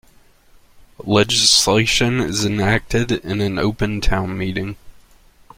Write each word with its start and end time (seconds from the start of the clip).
Legislation 1.05 2.21
is 2.21 2.43
enacted 2.43 3.11
in 3.11 3.39
an 3.39 3.59
Open 3.59 4.01
Town 4.01 4.35
Meeting. 4.35 4.75